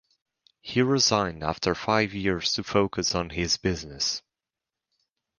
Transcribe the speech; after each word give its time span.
He 0.61 0.81
resigned 0.81 1.43
after 1.43 1.75
five 1.75 2.11
years 2.11 2.53
to 2.53 2.63
focus 2.63 3.13
on 3.13 3.29
his 3.29 3.57
business. 3.57 4.23